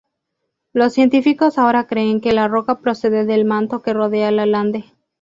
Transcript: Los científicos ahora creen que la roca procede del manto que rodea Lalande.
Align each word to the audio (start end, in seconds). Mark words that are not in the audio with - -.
Los 0.73 0.93
científicos 0.93 1.59
ahora 1.59 1.85
creen 1.85 2.21
que 2.21 2.33
la 2.33 2.47
roca 2.47 2.79
procede 2.79 3.23
del 3.23 3.45
manto 3.45 3.83
que 3.83 3.93
rodea 3.93 4.31
Lalande. 4.31 4.85